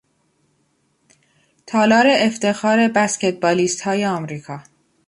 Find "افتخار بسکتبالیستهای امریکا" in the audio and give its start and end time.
2.09-4.63